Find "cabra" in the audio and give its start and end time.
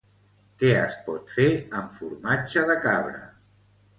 2.89-3.23